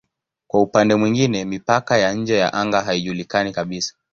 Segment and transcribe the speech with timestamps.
[0.47, 3.93] Kwa upande mwingine mipaka ya nje ya anga haijulikani kabisa.